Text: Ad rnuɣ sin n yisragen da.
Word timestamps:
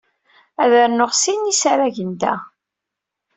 Ad 0.63 0.71
rnuɣ 0.89 1.11
sin 1.21 1.39
n 1.43 1.47
yisragen 1.49 2.11
da. 2.21 2.35